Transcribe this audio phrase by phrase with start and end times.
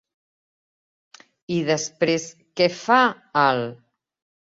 [1.59, 3.01] I després què fa,
[3.47, 3.67] al??